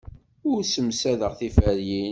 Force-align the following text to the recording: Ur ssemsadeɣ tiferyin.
Ur 0.51 0.59
ssemsadeɣ 0.63 1.33
tiferyin. 1.39 2.09